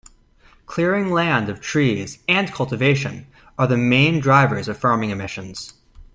[0.65, 3.27] Clearing land of trees, and cultivation,
[3.59, 5.75] are the main drivers of farming emissions.